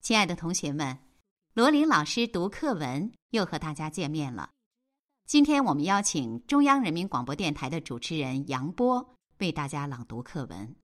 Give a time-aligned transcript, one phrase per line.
[0.00, 0.98] 亲爱的同学们，
[1.54, 4.50] 罗琳老师读课文又和大家见面了。
[5.24, 10.76] 今天我们邀请中央人民广播电台的主持人杨波为大家朗读课文。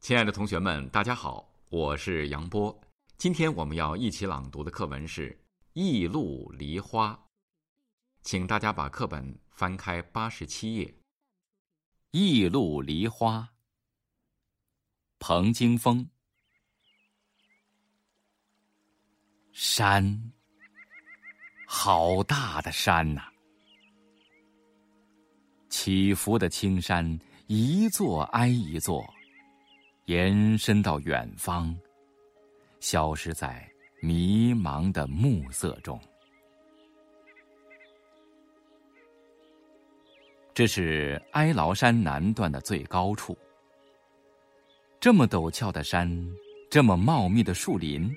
[0.00, 2.76] 亲爱的同学们，大家好，我是杨波。
[3.16, 5.30] 今天我们要一起朗读的课文是
[5.74, 7.12] 《驿路梨花》，
[8.22, 10.84] 请大家把课本翻开八十七页。
[12.10, 13.38] 《驿路梨花》，
[15.18, 16.08] 彭京风。
[19.52, 20.32] 山，
[21.66, 23.22] 好大的山呐！
[25.68, 29.08] 起伏的青山，一座挨一座，
[30.06, 31.76] 延伸到远方，
[32.80, 36.00] 消失在迷茫的暮色中。
[40.52, 43.36] 这是哀牢山南段的最高处。
[44.98, 46.10] 这么陡峭的山，
[46.68, 48.14] 这么茂密的树林。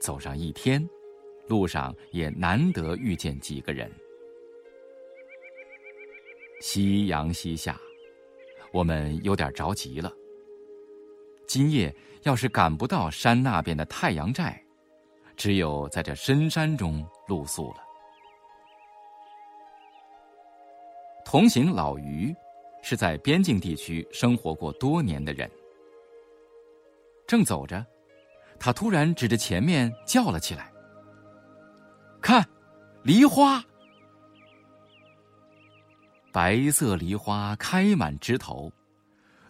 [0.00, 0.86] 走上一天，
[1.46, 3.90] 路上也难得遇见几个人。
[6.60, 7.78] 夕阳西下，
[8.72, 10.10] 我们有点着急了。
[11.46, 14.58] 今夜要是赶不到山那边的太阳寨，
[15.36, 17.83] 只有在这深山中露宿了。
[21.34, 22.32] 同行老于
[22.80, 25.50] 是在边境地区生活过多年的人，
[27.26, 27.84] 正走着。
[28.56, 30.72] 他突然指着前面叫了起来
[32.22, 32.48] ：“看，
[33.02, 33.60] 梨花！
[36.30, 38.72] 白色梨花开满枝头，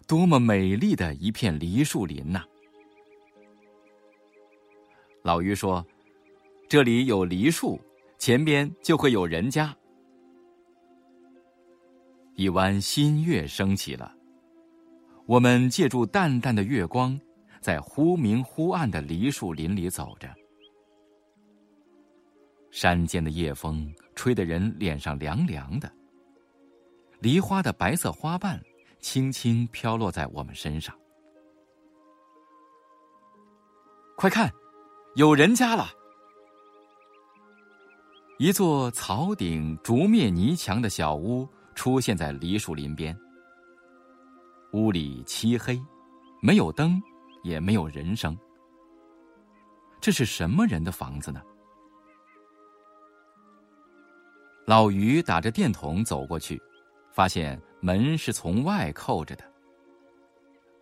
[0.07, 2.43] 多么美丽的一片梨树林呐！”
[5.21, 5.85] 老于说
[6.67, 7.79] ：“这里有梨树，
[8.17, 9.71] 前边就会有人家。”
[12.35, 14.13] 一弯新月升起了，
[15.25, 17.19] 我们借助淡淡的月光。
[17.61, 20.29] 在忽明忽暗的梨树林里走着，
[22.69, 25.91] 山间的夜风吹得人脸上凉凉的。
[27.21, 28.61] 梨花的白色花瓣
[28.99, 30.95] 轻轻飘落在我们身上。
[34.15, 34.53] 快看，
[35.15, 35.87] 有人家了！
[38.37, 43.15] 一座草顶竹篾泥墙的小屋出现在梨树林边。
[44.71, 45.79] 屋里漆黑，
[46.41, 46.99] 没有灯。
[47.43, 48.35] 也没有人声。
[50.01, 51.39] 这是什么人的房子呢？
[54.65, 56.59] 老于打着电筒走过去，
[57.11, 59.45] 发现门是从外扣着的。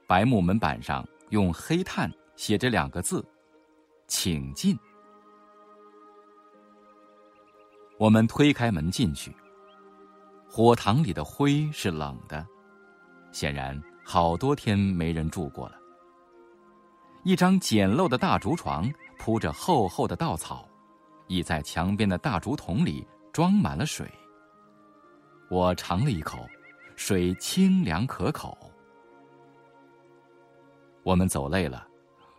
[0.07, 3.21] 白木门板上用黑炭写着两个字
[4.07, 4.79] ：“请进。”
[7.99, 9.35] 我们推开门进去，
[10.55, 12.45] 火塘里的灰是冷的，
[13.31, 13.75] 显然
[14.05, 15.79] 好多天没人住过了。
[17.23, 18.87] 一张简陋的大竹床
[19.17, 20.69] 铺着厚厚的稻草，
[21.25, 24.07] 倚在墙边的大竹筒里装满了水。
[25.49, 26.37] 我尝了一口，
[26.95, 28.55] 水清凉可口。
[31.01, 31.87] 我们走累了，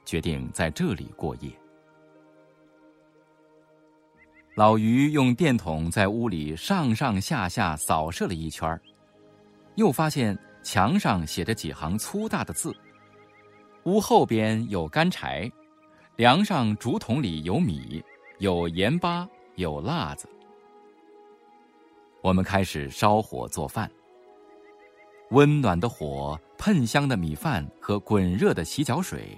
[0.05, 1.51] 决定在这里过夜。
[4.55, 8.81] 老于用电筒在屋里上上下下扫射了一圈
[9.75, 12.73] 又发现墙上写着几行粗大的字。
[13.83, 15.51] 屋后边有干柴，
[16.15, 18.03] 梁上竹筒里有米，
[18.39, 20.29] 有盐巴，有辣子。
[22.23, 23.91] 我们开始烧火做饭。
[25.31, 29.37] 温暖的火、喷香的米饭和滚热的洗脚水，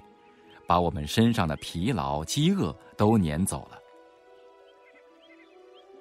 [0.67, 3.79] 把我们身上的疲劳、饥饿都撵走了。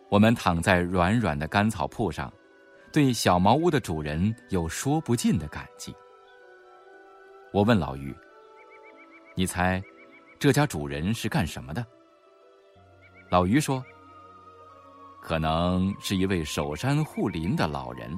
[0.09, 2.31] 我们躺在软软的干草铺上，
[2.91, 5.93] 对小茅屋的主人有说不尽的感激。
[7.51, 8.16] 我问老于。
[9.35, 9.83] 你猜，
[10.39, 11.85] 这家主人是干什么的？
[13.29, 13.83] 老于说
[15.21, 18.09] ：“可能是一位守山护林的老人。”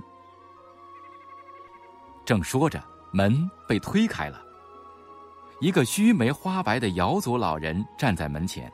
[2.23, 4.43] 正说着，门被推开了，
[5.61, 8.71] 一个须眉花白的瑶族老人站在门前，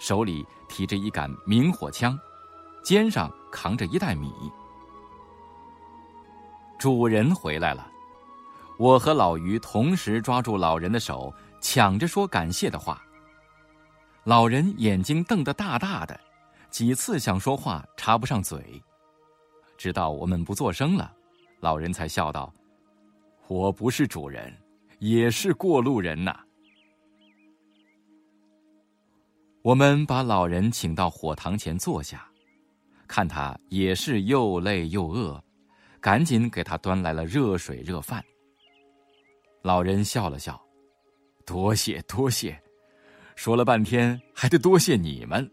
[0.00, 2.18] 手里提着一杆明火枪，
[2.82, 4.32] 肩上扛着一袋米。
[6.78, 7.90] 主人回来了，
[8.78, 11.32] 我和老于同时抓住老人的手。
[11.62, 13.04] 抢着说感谢的话。
[14.24, 16.18] 老人眼睛瞪得大大的，
[16.70, 18.82] 几次想说话插不上嘴，
[19.76, 21.12] 直到我们不作声了，
[21.60, 22.50] 老人才笑道
[23.46, 24.56] ：“我不是主人，
[25.00, 26.34] 也是过路人呐。”
[29.60, 32.26] 我们把老人请到火塘前坐下，
[33.10, 35.42] 看他也是又累又饿，
[36.00, 38.24] 赶紧给他端来了热水热饭。
[39.62, 40.64] 老人笑了笑，
[41.44, 42.56] 多谢多谢，
[43.34, 45.50] 说了半天还得多谢你们。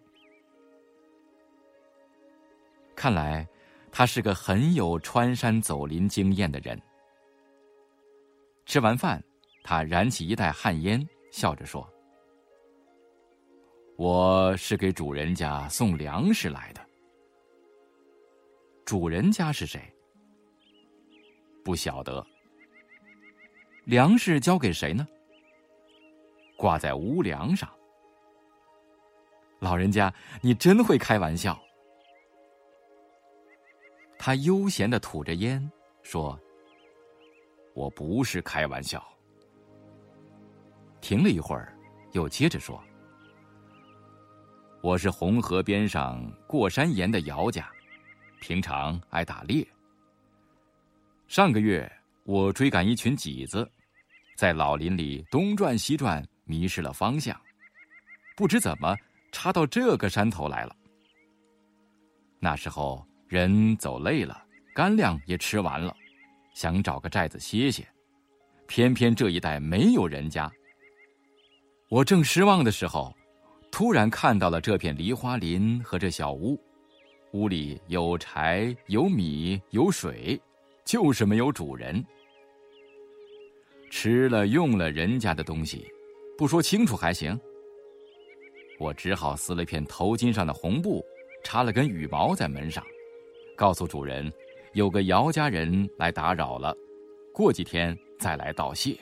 [2.95, 3.45] 看来
[3.91, 6.79] 他是个很有穿山走林经验的人。
[8.67, 9.19] 吃完饭，
[9.63, 11.89] 他燃起一袋旱烟，笑着说
[13.97, 16.81] ：“我是给主人家送粮食来的。”
[18.87, 19.81] 主人家是谁？
[21.61, 22.25] 不晓得。
[23.83, 25.05] 粮食交给谁呢？
[26.55, 27.69] 挂在屋梁上。
[29.59, 31.61] 老人家，你真会开玩笑。
[34.17, 35.69] 他悠闲的吐着烟，
[36.01, 36.39] 说
[37.75, 39.05] ：“我不是开玩笑。”
[41.01, 41.77] 停了一会儿，
[42.13, 42.81] 又接着说
[44.81, 47.69] ：“我是红河边上过山岩的姚家。”
[48.47, 49.67] 平常爱打猎。
[51.27, 51.91] 上个月，
[52.23, 53.69] 我追赶一群麂子，
[54.37, 57.37] 在老林里东转西转，迷失了方向，
[58.37, 58.95] 不知怎么
[59.33, 60.73] 插到这个山头来了。
[62.39, 64.41] 那时候人走累了，
[64.73, 65.93] 干粮也吃完了，
[66.53, 67.85] 想找个寨子歇歇，
[68.65, 70.49] 偏偏这一带没有人家。
[71.89, 73.13] 我正失望的时候，
[73.73, 76.57] 突然看到了这片梨花林和这小屋。
[77.33, 80.39] 屋里有柴有米有水，
[80.85, 82.03] 就是没有主人。
[83.89, 85.85] 吃了用了人家的东西，
[86.37, 87.39] 不说清楚还行。
[88.79, 91.03] 我只好撕了片头巾上的红布，
[91.43, 92.83] 插了根羽毛在门上，
[93.55, 94.31] 告诉主人，
[94.73, 96.75] 有个姚家人来打扰了，
[97.33, 98.97] 过几天再来道谢。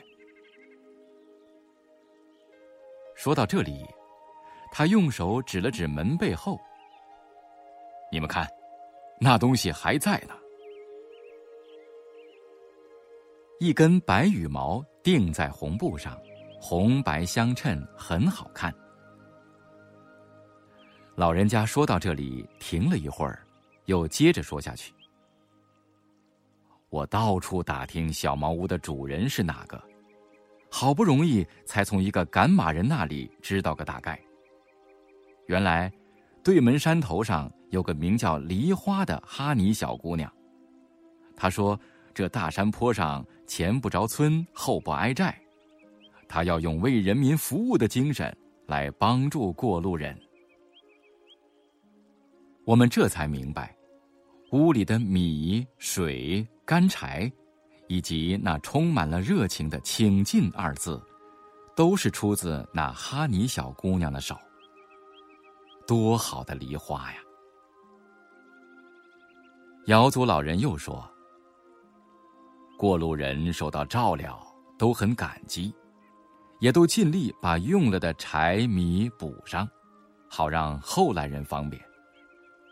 [3.15, 3.85] 说到这里，
[4.71, 6.59] 他用手指了指门背后。
[8.11, 8.47] 你们看，
[9.19, 10.33] 那东西还在呢。
[13.59, 16.19] 一根白羽毛钉在红布上，
[16.59, 18.73] 红白相衬，很好看。
[21.15, 23.45] 老人家说到这里，停了一会儿，
[23.85, 24.93] 又接着说下去
[26.91, 29.81] ：“我到处打听小茅屋的主人是哪个，
[30.69, 34.21] 好不容易才从一个赶马人那里知道个大概。
[35.47, 35.89] 原来，
[36.45, 40.31] 对门山头上。”有个名叫梨花的哈尼小姑娘，
[41.35, 41.77] 她说
[42.15, 45.37] ：“这大山坡上前不着村后不挨寨，
[46.29, 48.33] 她要用为人民服务的精神
[48.65, 50.17] 来帮助过路人。”
[52.63, 53.75] 我们这才明白，
[54.53, 57.29] 屋里的米、水、干柴，
[57.89, 61.01] 以及那充满了热情的“请进”二字，
[61.75, 64.37] 都是出自那哈尼小姑娘的手。
[65.87, 67.19] 多好的梨花呀！
[69.85, 71.07] 瑶族老人又说
[72.77, 74.41] ：“过路人受到照料，
[74.79, 75.73] 都很感激，
[76.59, 79.67] 也都尽力把用了的柴米补上，
[80.27, 81.79] 好让后来人方便。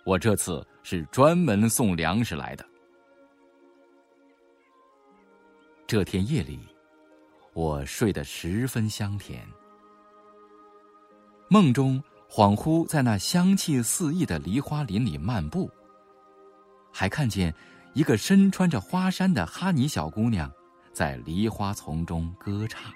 [0.05, 2.65] 我这次是专门送粮食来的。
[5.85, 6.59] 这天夜里，
[7.53, 9.47] 我睡得十分香甜，
[11.47, 12.03] 梦中
[12.35, 15.69] 恍惚在那香气四溢的梨花林里漫步。”
[16.91, 17.53] 还看见
[17.93, 20.51] 一个身穿着花衫的哈尼小姑娘，
[20.91, 22.91] 在梨花丛中歌唱。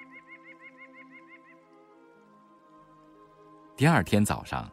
[3.76, 4.68] 第二天早上，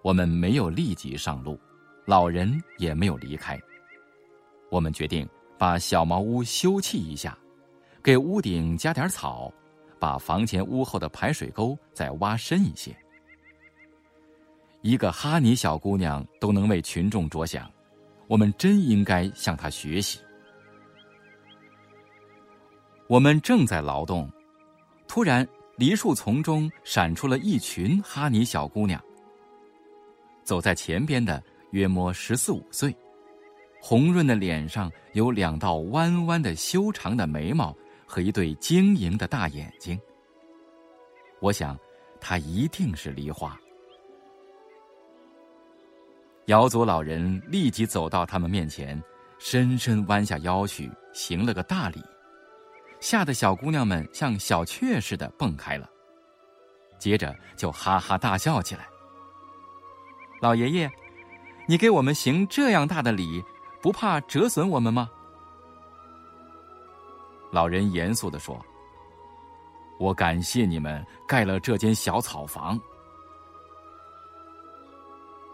[0.00, 1.58] 我们没有立即上路，
[2.06, 3.58] 老人也没有离开。
[4.70, 7.36] 我们决定把小茅屋修葺一下，
[8.00, 9.52] 给屋顶加点草，
[9.98, 12.96] 把房前屋后的排水沟再挖深一些。
[14.84, 17.70] 一个哈尼小姑娘都能为群众着想。
[18.28, 20.18] 我们真应该向她学习。
[23.08, 24.30] 我们正在劳动，
[25.08, 25.48] 突然
[25.78, 29.02] 梨树丛中闪出了一群哈尼小姑娘。
[30.42, 32.94] 走在前边的约摸十四五岁，
[33.80, 37.74] 红润的脸上有两道弯弯的修长的眉毛
[38.04, 39.98] 和一对晶莹的大眼睛。
[41.40, 41.74] 我想，
[42.20, 43.58] 她一定是梨花。
[46.46, 49.02] 瑶族老人立即走到他们面前，
[49.38, 52.02] 深深弯下腰去，行了个大礼，
[53.00, 55.88] 吓得小姑娘们像小雀似的蹦开了，
[56.98, 58.86] 接着就哈哈大笑起来。
[60.42, 60.90] 老爷爷，
[61.66, 63.42] 你给我们行这样大的礼，
[63.80, 65.08] 不怕折损我们吗？
[67.50, 68.60] 老人严肃的说
[69.98, 72.78] ：“我感谢你们盖了这间小草房。”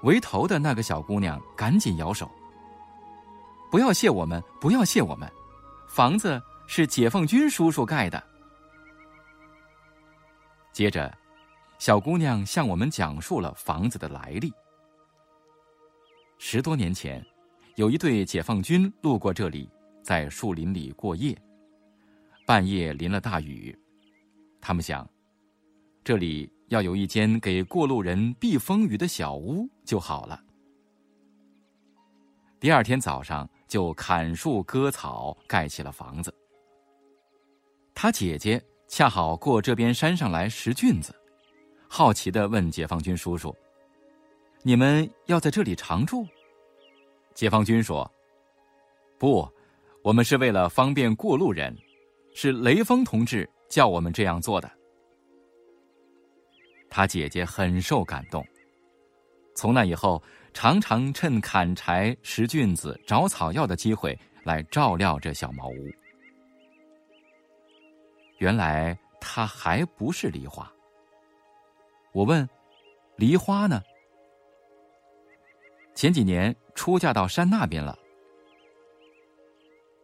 [0.03, 2.31] 围头的那个小姑娘赶紧摇手
[3.71, 5.31] ：“不要谢我们，不要谢我们，
[5.89, 8.23] 房子是解放军叔叔盖的。”
[10.73, 11.13] 接着，
[11.79, 14.53] 小姑娘向我们讲述了房子的来历。
[16.39, 17.25] 十多年前，
[17.77, 19.69] 有一对解放军路过这里，
[20.03, 21.37] 在树林里过夜。
[22.47, 23.77] 半夜淋了大雨，
[24.61, 25.09] 他们想，
[26.03, 30.41] 这里要有一间给过路人避风雨的小屋就好了。
[32.61, 36.33] 第二天早上，就砍树割草，盖起了房子。
[37.93, 41.13] 他姐姐恰好过这边山上来拾菌子，
[41.89, 43.55] 好奇的问解放军叔叔。
[44.63, 46.25] 你们要在这里常住？
[47.35, 48.09] 解放军说
[49.19, 49.49] ：“不，
[50.03, 51.77] 我们是为了方便过路人，
[52.33, 54.71] 是雷锋同志叫我们这样做的。”
[56.91, 58.45] 他姐姐很受感动，
[59.55, 60.21] 从那以后，
[60.53, 65.89] 常常趁砍柴、拾菌子、找草药的机会来照料这小茅屋。
[68.39, 70.71] 原来他还不是梨花。
[72.13, 72.49] 我问
[73.17, 73.81] ：“梨花呢？”
[75.95, 77.97] 前几年出嫁到山那边了。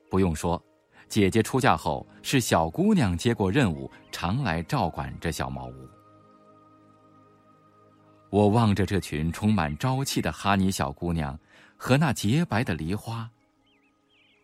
[0.08, 0.62] 不用说，
[1.08, 5.95] 姐姐出嫁后是小姑娘接过任务，常来照管这小茅屋。
[8.36, 11.40] 我望着这群充满朝气的哈尼小姑娘
[11.74, 13.26] 和那洁白的梨花，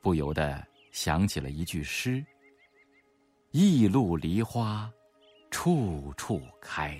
[0.00, 2.24] 不由得想起了一句诗
[3.52, 4.90] ：“一路梨花，
[5.50, 6.98] 处处开。”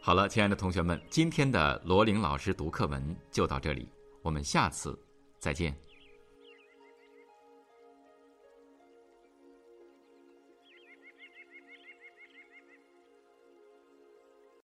[0.00, 3.86] 好了，亲爱的同学们，今天的罗琳老师读课文就到这里，
[4.22, 4.98] 我们下次
[5.38, 5.76] 再见。